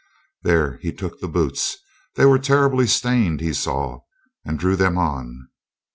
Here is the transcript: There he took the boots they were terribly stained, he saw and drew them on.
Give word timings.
There 0.41 0.77
he 0.81 0.91
took 0.91 1.19
the 1.19 1.27
boots 1.27 1.77
they 2.15 2.25
were 2.25 2.39
terribly 2.39 2.87
stained, 2.87 3.39
he 3.39 3.53
saw 3.53 3.99
and 4.43 4.57
drew 4.57 4.75
them 4.75 4.97
on. 4.97 5.49